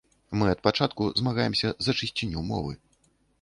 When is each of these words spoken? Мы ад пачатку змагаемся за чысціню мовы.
Мы 0.41 0.45
ад 0.53 0.63
пачатку 0.67 1.09
змагаемся 1.19 1.71
за 1.89 1.95
чысціню 2.01 2.45
мовы. 2.51 2.73